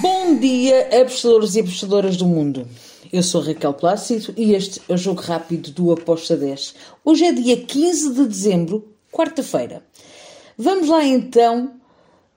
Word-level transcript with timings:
Bom 0.00 0.36
dia, 0.36 0.88
apostadores 1.02 1.54
e 1.54 1.60
apostadoras 1.60 2.16
do 2.16 2.26
mundo. 2.26 2.66
Eu 3.12 3.22
sou 3.22 3.40
Raquel 3.40 3.74
Plácido 3.74 4.32
e 4.36 4.54
este 4.54 4.80
é 4.88 4.94
o 4.94 4.96
Jogo 4.96 5.20
Rápido 5.20 5.70
do 5.70 5.92
Aposta 5.92 6.36
10. 6.36 6.74
Hoje 7.04 7.24
é 7.24 7.32
dia 7.32 7.56
15 7.56 8.14
de 8.14 8.26
dezembro, 8.26 8.88
quarta-feira. 9.12 9.84
Vamos 10.56 10.88
lá 10.88 11.04
então 11.04 11.74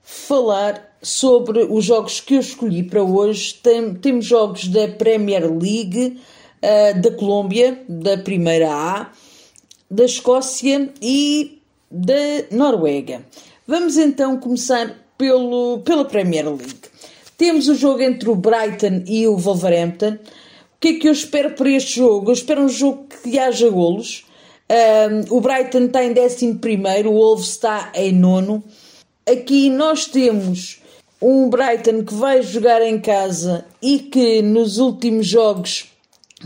falar 0.02 0.96
sobre 1.02 1.64
os 1.64 1.84
jogos 1.84 2.20
que 2.20 2.34
eu 2.34 2.40
escolhi 2.40 2.82
para 2.82 3.02
hoje. 3.02 3.54
Tem, 3.54 3.94
temos 3.94 4.26
jogos 4.26 4.68
da 4.68 4.86
Premier 4.88 5.50
League, 5.50 6.20
uh, 6.62 7.00
da 7.00 7.10
Colômbia, 7.12 7.82
da 7.88 8.18
Primeira 8.18 8.70
A, 8.70 9.10
da 9.90 10.04
Escócia 10.04 10.92
e 11.00 11.62
da 11.90 12.14
Noruega. 12.50 13.24
Vamos 13.66 13.96
então 13.96 14.38
começar 14.38 14.94
pelo, 15.16 15.80
pela 15.80 16.04
Premier 16.04 16.46
League. 16.46 16.97
Temos 17.38 17.68
o 17.68 17.74
jogo 17.76 18.02
entre 18.02 18.28
o 18.28 18.34
Brighton 18.34 19.04
e 19.06 19.28
o 19.28 19.36
Wolverhampton. 19.36 20.14
O 20.14 20.80
que 20.80 20.88
é 20.88 20.94
que 20.94 21.08
eu 21.08 21.12
espero 21.12 21.52
para 21.52 21.70
este 21.70 22.00
jogo? 22.00 22.30
Eu 22.30 22.34
espero 22.34 22.62
um 22.62 22.68
jogo 22.68 23.06
que 23.22 23.38
haja 23.38 23.70
golos. 23.70 24.26
Um, 24.68 25.36
o 25.36 25.40
Brighton 25.40 25.84
está 25.84 26.04
em 26.04 26.10
11, 26.10 26.60
o 27.06 27.12
Wolves 27.12 27.50
está 27.50 27.92
em 27.94 28.12
nono. 28.12 28.64
Aqui 29.24 29.70
nós 29.70 30.06
temos 30.06 30.82
um 31.22 31.48
Brighton 31.48 32.02
que 32.04 32.12
vai 32.12 32.42
jogar 32.42 32.82
em 32.82 33.00
casa 33.00 33.64
e 33.80 34.00
que 34.00 34.42
nos 34.42 34.78
últimos 34.78 35.24
jogos 35.24 35.86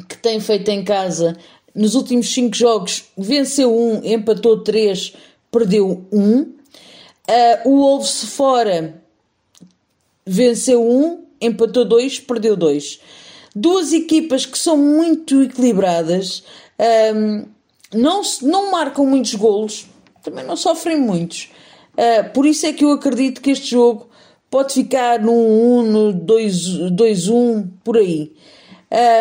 que 0.06 0.18
tem 0.18 0.40
feito 0.40 0.70
em 0.70 0.84
casa, 0.84 1.38
nos 1.74 1.94
últimos 1.94 2.32
5 2.34 2.54
jogos, 2.54 3.04
venceu 3.16 3.74
um, 3.74 4.04
empatou 4.04 4.62
3, 4.62 5.14
perdeu 5.50 6.06
1. 6.12 6.20
Um. 6.20 6.40
Uh, 6.42 6.54
o 7.64 7.76
Wolves 7.78 8.24
fora 8.24 9.01
venceu 10.26 10.82
um, 10.82 11.24
empatou 11.40 11.84
dois, 11.84 12.18
perdeu 12.20 12.56
dois. 12.56 13.00
Duas 13.54 13.92
equipas 13.92 14.46
que 14.46 14.58
são 14.58 14.76
muito 14.76 15.42
equilibradas, 15.42 16.42
um, 17.14 17.44
não, 17.92 18.22
não 18.42 18.70
marcam 18.70 19.04
muitos 19.04 19.34
golos, 19.34 19.86
também 20.22 20.44
não 20.44 20.56
sofrem 20.56 20.98
muitos. 20.98 21.50
Uh, 21.92 22.30
por 22.32 22.46
isso 22.46 22.64
é 22.64 22.72
que 22.72 22.84
eu 22.84 22.92
acredito 22.92 23.42
que 23.42 23.50
este 23.50 23.70
jogo 23.70 24.08
pode 24.50 24.72
ficar 24.74 25.20
num 25.20 25.80
1, 25.80 25.82
no 25.82 26.12
2-1, 26.14 27.68
por 27.84 27.96
aí. 27.96 28.32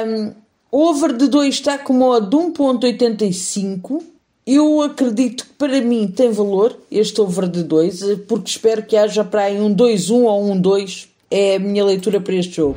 Um, 0.06 0.34
over 0.72 1.16
de 1.16 1.28
2 1.28 1.56
está 1.56 1.78
com 1.78 1.94
modo 1.94 2.30
de 2.30 2.36
1.85. 2.36 4.04
Eu 4.46 4.82
acredito 4.82 5.46
que 5.46 5.54
para 5.54 5.80
mim 5.82 6.08
tem 6.08 6.32
valor 6.32 6.76
este 6.90 7.22
over 7.22 7.48
de 7.48 7.62
2, 7.62 8.22
porque 8.28 8.50
espero 8.50 8.84
que 8.84 8.98
haja 8.98 9.24
para 9.24 9.44
aí 9.44 9.62
um 9.62 9.74
2-1 9.74 10.24
ou 10.24 10.52
um 10.52 10.60
2. 10.60 11.10
É 11.30 11.56
a 11.58 11.60
minha 11.60 11.86
leitura 11.86 12.20
para 12.20 12.34
este 12.34 12.56
jogo. 12.56 12.76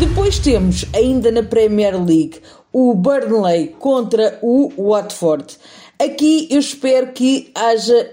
Depois 0.00 0.40
temos, 0.40 0.84
ainda 0.92 1.30
na 1.30 1.44
Premier 1.44 1.94
League, 1.94 2.40
o 2.72 2.92
Burnley 2.92 3.68
contra 3.78 4.36
o 4.42 4.72
Watford. 4.76 5.56
Aqui 5.96 6.48
eu 6.50 6.58
espero 6.58 7.12
que 7.12 7.52
haja 7.54 8.10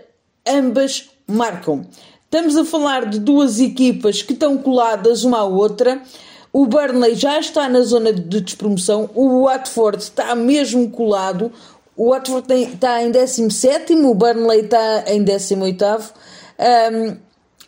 ambas 0.47 1.09
marcam. 1.27 1.87
Estamos 2.25 2.55
a 2.55 2.63
falar 2.63 3.09
de 3.09 3.19
duas 3.19 3.59
equipas 3.59 4.21
que 4.21 4.33
estão 4.33 4.55
coladas 4.57 5.23
uma 5.23 5.39
à 5.39 5.43
outra. 5.43 5.99
O 6.55 6.67
Burnley 6.67 7.15
já 7.15 7.39
está 7.39 7.67
na 7.67 7.81
zona 7.81 8.13
de 8.13 8.39
despromoção, 8.39 9.09
o 9.15 9.45
Watford 9.45 10.03
está 10.03 10.35
mesmo 10.35 10.87
colado. 10.91 11.51
O 11.95 12.09
Watford 12.09 12.51
está 12.53 13.03
em 13.03 13.11
17, 13.11 13.93
o 13.93 14.13
Burnley 14.15 14.61
está 14.61 15.03
em 15.07 15.23
18. 15.23 15.85
Um, 16.59 17.17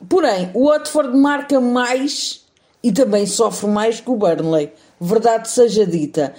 porém, 0.08 0.50
o 0.54 0.70
Watford 0.70 1.16
marca 1.16 1.60
mais 1.60 2.44
e 2.84 2.92
também 2.92 3.26
sofre 3.26 3.68
mais 3.68 4.00
que 4.00 4.10
o 4.10 4.16
Burnley. 4.16 4.72
Verdade 5.00 5.50
seja 5.50 5.86
dita. 5.86 6.34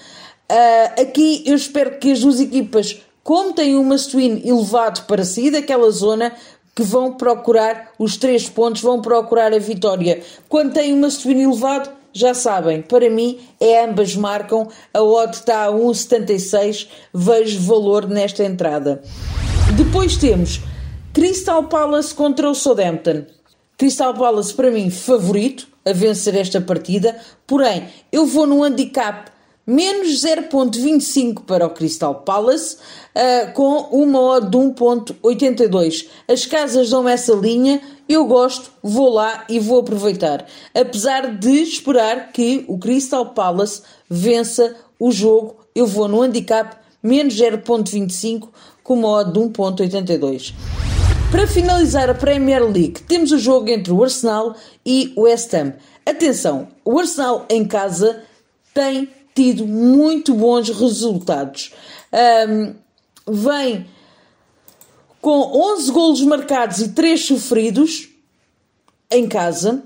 Uh, 0.51 1.03
aqui 1.03 1.43
eu 1.47 1.55
espero 1.55 1.99
que 1.99 2.13
as 2.13 2.21
duas 2.21 2.41
equipas, 2.41 3.01
como 3.23 3.53
têm 3.53 3.77
uma 3.77 3.99
swing 3.99 4.49
elevado 4.49 5.03
para 5.07 5.25
sair 5.25 5.51
daquela 5.51 5.91
zona, 5.91 6.33
que 6.75 6.83
vão 6.83 7.15
procurar 7.15 7.93
os 7.99 8.17
três 8.17 8.49
pontos, 8.49 8.83
vão 8.83 9.01
procurar 9.01 9.53
a 9.55 9.59
vitória. 9.59 10.23
Quando 10.49 10.75
têm 10.75 10.93
uma 10.93 11.09
swing 11.09 11.43
elevado, 11.43 11.91
já 12.17 12.33
sabem, 12.33 12.81
para 12.81 13.11
mim 13.11 13.39
é 13.61 13.85
ambas 13.85 14.17
marcam, 14.17 14.67
a 14.95 15.03
odd 15.03 15.37
está 15.37 15.67
a 15.67 15.71
1,76, 15.71 16.89
vejo 17.13 17.61
valor 17.61 18.09
nesta 18.09 18.43
entrada. 18.43 19.03
Depois 19.77 20.17
temos 20.17 20.61
Crystal 21.13 21.65
Palace 21.65 22.15
contra 22.15 22.49
o 22.49 22.55
Southampton. 22.55 23.27
Crystal 23.77 24.15
Palace 24.15 24.55
para 24.55 24.71
mim 24.71 24.89
favorito 24.89 25.69
a 25.85 25.93
vencer 25.93 26.35
esta 26.35 26.59
partida, 26.59 27.17
porém 27.47 27.87
eu 28.11 28.25
vou 28.25 28.47
no 28.47 28.65
handicap 28.65 29.31
menos 29.67 30.23
0.25 30.23 31.43
para 31.43 31.67
o 31.67 31.71
Crystal 31.71 32.15
Palace, 32.15 32.77
uh, 32.77 33.53
com 33.53 33.89
uma 33.91 34.21
odd 34.21 34.49
de 34.49 34.57
1.82. 34.57 36.07
As 36.29 36.47
casas 36.47 36.91
dão 36.91 37.09
essa 37.09 37.35
linha, 37.35 37.81
eu 38.09 38.25
gosto, 38.27 38.71
vou 38.83 39.13
lá 39.13 39.45
e 39.49 39.59
vou 39.59 39.81
aproveitar. 39.81 40.47
Apesar 40.73 41.35
de 41.35 41.63
esperar 41.63 42.31
que 42.33 42.65
o 42.69 42.79
Crystal 42.79 43.27
Palace 43.27 43.83
vença 44.09 44.77
o 45.01 45.11
jogo, 45.11 45.57
eu 45.75 45.87
vou 45.87 46.07
no 46.07 46.23
handicap 46.23 46.77
menos 47.03 47.35
0.25 47.35 48.49
com 48.85 48.95
uma 48.95 49.09
odd 49.09 49.33
de 49.33 49.41
1.82. 49.41 50.55
Para 51.31 51.47
finalizar 51.49 52.09
a 52.09 52.15
Premier 52.15 52.63
League, 52.63 53.03
temos 53.03 53.33
o 53.33 53.39
jogo 53.39 53.69
entre 53.69 53.93
o 53.93 54.03
Arsenal 54.03 54.55
e 54.85 55.13
o 55.17 55.23
West 55.23 55.53
Ham. 55.53 55.75
Atenção, 56.07 56.69
o 56.85 56.99
Arsenal 56.99 57.45
em 57.51 57.65
casa 57.65 58.23
tem 58.73 59.09
tido 59.37 59.67
muito 59.67 60.35
bons 60.35 60.71
resultados. 60.71 61.73
Um, 62.49 62.75
vem 63.29 63.87
com 65.21 65.75
11 65.75 65.93
golos 65.93 66.23
marcados 66.23 66.79
e 66.79 66.89
3 66.89 67.21
sofridos 67.21 68.09
em 69.11 69.29
casa, 69.29 69.83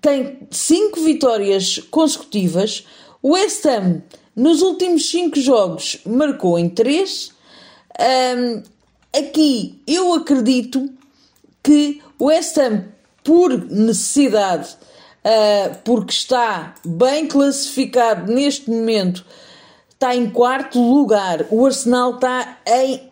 tem 0.00 0.46
5 0.50 1.00
vitórias 1.00 1.78
consecutivas. 1.90 2.86
O 3.20 3.32
West 3.32 3.66
Ham, 3.66 4.02
nos 4.36 4.62
últimos 4.62 5.10
5 5.10 5.40
jogos, 5.40 5.98
marcou 6.06 6.58
em 6.58 6.68
3. 6.68 7.32
Um, 7.98 8.62
aqui 9.18 9.80
eu 9.86 10.14
acredito 10.14 10.88
que 11.62 12.00
o 12.18 12.26
West 12.26 12.56
Ham, 12.58 12.84
por 13.24 13.50
necessidade 13.70 14.76
uh, 15.24 15.76
porque 15.84 16.12
está 16.12 16.74
bem 16.84 17.26
classificado 17.26 18.32
neste 18.32 18.70
momento, 18.70 19.24
está 19.90 20.14
em 20.14 20.28
quarto 20.30 20.80
lugar. 20.80 21.46
O 21.50 21.64
Arsenal 21.64 22.14
está 22.14 22.58
em 22.66 23.10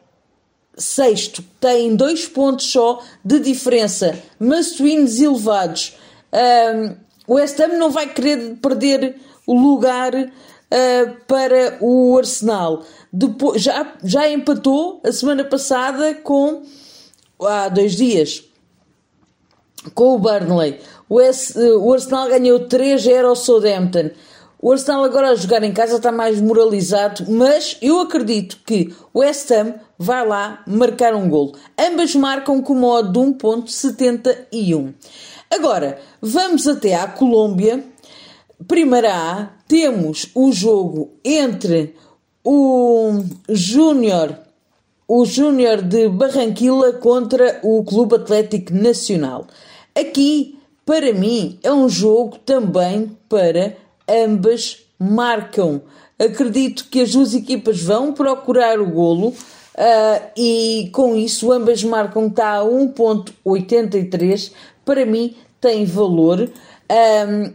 sexto, 0.76 1.44
tem 1.60 1.94
dois 1.94 2.26
pontos 2.26 2.70
só 2.70 3.03
de 3.25 3.38
diferença, 3.41 4.19
mas 4.38 4.78
wins 4.78 5.20
elevados. 5.20 5.97
Um, 6.32 6.97
o 7.26 7.34
West 7.34 7.59
Ham 7.60 7.78
não 7.78 7.91
vai 7.91 8.12
querer 8.12 8.56
perder 8.56 9.16
o 9.47 9.54
lugar 9.54 10.15
uh, 10.15 11.16
para 11.26 11.78
o 11.81 12.16
Arsenal. 12.16 12.84
Depois, 13.12 13.62
já, 13.62 13.94
já 14.03 14.28
empatou 14.28 15.00
a 15.04 15.12
semana 15.12 15.44
passada 15.44 16.15
com 16.15 16.62
há 17.41 17.69
dois 17.69 17.97
dias 17.97 18.50
com 19.94 20.14
o 20.14 20.18
Burnley. 20.18 20.78
O, 21.08 21.16
o 21.16 21.92
Arsenal 21.92 22.28
ganhou 22.28 22.60
3-0 22.60 23.24
ao 23.24 23.36
Southampton. 23.36 24.10
O 24.62 24.72
Arsenal 24.72 25.04
agora 25.04 25.30
a 25.30 25.34
jogar 25.34 25.62
em 25.62 25.72
casa 25.72 25.96
está 25.96 26.12
mais 26.12 26.38
moralizado, 26.38 27.24
mas 27.30 27.78
eu 27.80 27.98
acredito 28.00 28.58
que 28.66 28.94
o 29.12 29.20
West 29.20 29.50
Ham 29.50 29.74
vai 29.98 30.26
lá 30.26 30.62
marcar 30.66 31.14
um 31.14 31.30
golo. 31.30 31.52
Ambas 31.78 32.14
marcam 32.14 32.60
com 32.60 32.74
modo 32.74 33.10
de 33.10 33.19
1.71. 33.19 34.92
Agora, 35.50 35.98
vamos 36.20 36.69
até 36.69 36.94
à 36.94 37.08
Colômbia. 37.08 37.82
Primeira 38.69 39.14
A, 39.14 39.49
temos 39.66 40.31
o 40.34 40.52
jogo 40.52 41.12
entre 41.25 41.96
o 42.44 43.22
Júnior 43.49 44.38
o 45.12 45.24
Júnior 45.24 45.82
de 45.82 46.08
Barranquilla 46.08 46.92
contra 46.92 47.58
o 47.64 47.82
Clube 47.82 48.14
Atlético 48.14 48.72
Nacional. 48.72 49.48
Aqui, 49.92 50.56
para 50.86 51.12
mim, 51.12 51.58
é 51.64 51.72
um 51.72 51.88
jogo 51.88 52.38
também 52.38 53.18
para 53.28 53.76
ambas 54.08 54.84
marcam. 54.96 55.82
Acredito 56.16 56.86
que 56.88 57.00
as 57.00 57.10
duas 57.10 57.34
equipas 57.34 57.82
vão 57.82 58.12
procurar 58.12 58.78
o 58.78 58.86
golo 58.88 59.30
uh, 59.30 59.34
e 60.36 60.88
com 60.92 61.16
isso 61.16 61.50
ambas 61.50 61.82
marcam 61.82 62.28
está 62.28 62.58
a 62.58 62.64
1.83. 62.64 64.52
Para 64.84 65.04
mim 65.04 65.34
tem 65.60 65.84
valor 65.84 66.48
um, 67.28 67.52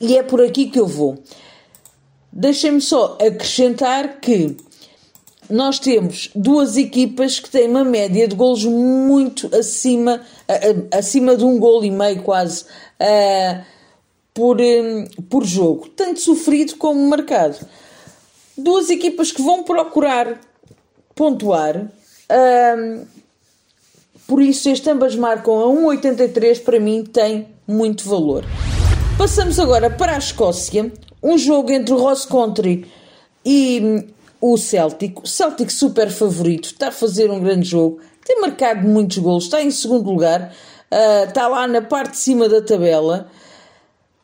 e 0.00 0.18
é 0.18 0.22
por 0.24 0.42
aqui 0.42 0.66
que 0.66 0.80
eu 0.80 0.88
vou. 0.88 1.16
Deixem-me 2.32 2.80
só 2.80 3.16
acrescentar 3.24 4.18
que 4.18 4.56
nós 5.48 5.78
temos 5.78 6.30
duas 6.34 6.76
equipas 6.76 7.38
que 7.38 7.50
têm 7.50 7.68
uma 7.68 7.84
média 7.84 8.26
de 8.26 8.34
golos 8.34 8.64
muito 8.64 9.54
acima, 9.54 10.20
acima 10.90 11.36
de 11.36 11.44
um 11.44 11.58
golo 11.58 11.84
e 11.84 11.90
meio 11.90 12.22
quase. 12.22 12.64
Por, 14.32 14.60
um, 14.60 15.04
por 15.30 15.44
jogo, 15.44 15.88
tanto 15.90 16.20
sofrido 16.20 16.76
como 16.76 17.08
marcado. 17.08 17.56
Duas 18.58 18.90
equipas 18.90 19.30
que 19.30 19.40
vão 19.40 19.62
procurar 19.62 20.40
pontuar. 21.14 21.88
Um, 22.76 23.04
por 24.26 24.40
isso, 24.40 24.68
este 24.68 24.90
ambas 24.90 25.14
marcam 25.14 25.60
a 25.60 25.66
1,83 25.66 26.62
para 26.62 26.80
mim 26.80 27.04
tem 27.04 27.48
muito 27.66 28.08
valor. 28.08 28.44
Passamos 29.18 29.58
agora 29.60 29.90
para 29.90 30.14
a 30.14 30.18
Escócia, 30.18 30.92
um 31.22 31.38
jogo 31.38 31.70
entre 31.70 31.94
o 31.94 31.98
Ross 31.98 32.24
Country 32.24 32.90
e 33.44 33.80
hum, 33.82 34.13
o 34.46 34.58
Celtic. 34.58 35.22
O 35.22 35.26
Celtic 35.26 35.70
super 35.70 36.10
favorito, 36.10 36.66
está 36.66 36.88
a 36.88 36.92
fazer 36.92 37.30
um 37.30 37.40
grande 37.40 37.66
jogo, 37.66 38.00
tem 38.26 38.42
marcado 38.42 38.86
muitos 38.86 39.16
gols, 39.16 39.44
está 39.44 39.62
em 39.62 39.70
segundo 39.70 40.10
lugar, 40.10 40.54
uh, 40.92 41.26
está 41.26 41.48
lá 41.48 41.66
na 41.66 41.80
parte 41.80 42.10
de 42.10 42.18
cima 42.18 42.46
da 42.46 42.60
tabela. 42.60 43.26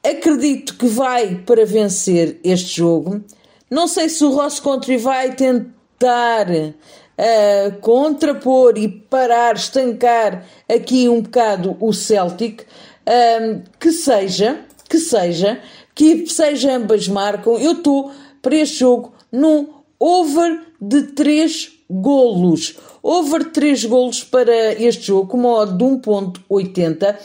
Acredito 0.05 0.77
que 0.77 0.87
vai 0.87 1.37
para 1.37 1.65
vencer 1.65 2.39
este 2.45 2.77
jogo. 2.77 3.23
Não 3.71 3.89
sei 3.89 4.11
se 4.11 4.23
o 4.23 4.31
Ross 4.31 4.61
Country 4.61 4.99
vai 4.99 5.35
tentar 5.35 6.47
uh, 6.51 7.81
contrapor 7.81 8.77
e 8.77 8.89
parar, 8.89 9.57
estancar 9.57 10.45
aqui 10.69 11.09
um 11.09 11.23
bocado 11.23 11.79
o 11.81 11.95
Celtic. 11.95 12.67
Uh, 13.07 13.63
que 13.79 13.91
seja, 13.91 14.67
que 14.87 14.99
seja, 14.99 15.61
que 15.95 16.27
seja 16.27 16.77
ambas 16.77 17.09
marcam. 17.09 17.59
Eu 17.59 17.73
estou 17.73 18.13
para 18.43 18.57
este 18.57 18.81
jogo 18.81 19.15
num 19.33 19.80
over 20.01 20.63
de 20.81 21.03
3 21.03 21.73
golos. 21.91 22.77
Over 23.03 23.53
3 23.53 23.85
golos 23.85 24.25
para 24.25 24.73
este 24.73 25.09
jogo, 25.09 25.29
com 25.29 25.37
uma 25.37 25.51
odd 25.51 25.77
de 25.77 25.85
1.80. 25.85 27.17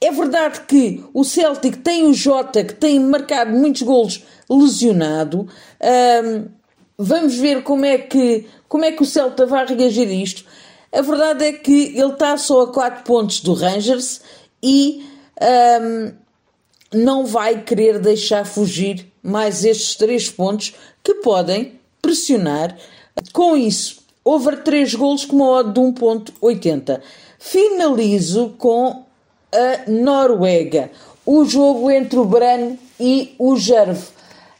É 0.00 0.10
verdade 0.10 0.60
que 0.66 1.04
o 1.14 1.24
Celtic 1.24 1.76
tem 1.78 2.06
o 2.06 2.14
Jota, 2.14 2.64
que 2.64 2.74
tem 2.74 2.98
marcado 3.00 3.52
muitos 3.52 3.82
golos, 3.82 4.24
lesionado. 4.48 5.48
Um, 5.80 6.46
vamos 6.96 7.36
ver 7.36 7.62
como 7.62 7.84
é, 7.84 7.98
que, 7.98 8.46
como 8.68 8.84
é 8.84 8.92
que 8.92 9.02
o 9.02 9.06
Celta 9.06 9.46
vai 9.46 9.66
reagir 9.66 10.08
a 10.08 10.12
isto. 10.12 10.44
A 10.92 11.02
verdade 11.02 11.44
é 11.44 11.52
que 11.52 11.96
ele 11.96 12.12
está 12.12 12.36
só 12.36 12.62
a 12.62 12.72
4 12.72 13.04
pontos 13.04 13.40
do 13.40 13.54
Rangers 13.54 14.20
e 14.62 15.04
um, 15.82 16.12
não 16.94 17.26
vai 17.26 17.62
querer 17.62 17.98
deixar 17.98 18.46
fugir 18.46 19.12
mais 19.22 19.64
estes 19.64 19.96
3 19.96 20.30
pontos 20.30 20.74
que 21.02 21.14
podem 21.16 21.78
pressionar. 22.08 22.74
Com 23.34 23.54
isso, 23.54 23.98
over 24.24 24.62
3 24.62 24.94
golos 24.94 25.26
com 25.26 25.36
uma 25.36 25.50
odd 25.50 25.72
de 25.72 25.80
1.80. 25.80 27.00
Finalizo 27.38 28.54
com 28.56 29.04
a 29.52 29.90
Noruega. 29.90 30.90
O 31.26 31.44
jogo 31.44 31.90
entre 31.90 32.18
o 32.18 32.24
Bran 32.24 32.76
e 32.98 33.34
o 33.38 33.56
Jerv. 33.56 33.98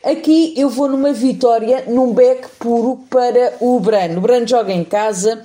Aqui 0.04 0.52
eu 0.56 0.68
vou 0.68 0.88
numa 0.88 1.12
vitória, 1.12 1.84
num 1.88 2.12
back 2.12 2.48
puro 2.58 3.00
para 3.08 3.54
o 3.60 3.80
Bran. 3.80 4.18
O 4.18 4.20
Bran 4.20 4.46
joga 4.46 4.72
em 4.72 4.84
casa, 4.84 5.42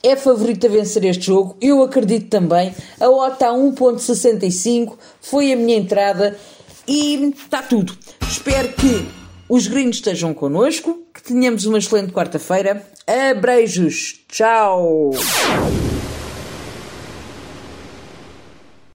é 0.00 0.14
favorito 0.14 0.66
a 0.66 0.70
vencer 0.70 1.04
este 1.04 1.26
jogo. 1.26 1.56
Eu 1.60 1.82
acredito 1.82 2.28
também. 2.28 2.72
A 3.00 3.08
OTA 3.08 3.48
1.65 3.48 4.96
foi 5.20 5.52
a 5.52 5.56
minha 5.56 5.76
entrada 5.76 6.38
e 6.86 7.32
está 7.36 7.62
tudo. 7.62 7.92
Espero 8.22 8.72
que 8.74 9.08
os 9.48 9.66
gringos 9.66 9.96
estejam 9.96 10.32
connosco, 10.32 11.01
que 11.22 11.32
tenhamos 11.32 11.64
uma 11.66 11.78
excelente 11.78 12.12
quarta-feira. 12.12 12.82
Abreijos. 13.06 14.20
Tchau. 14.28 15.10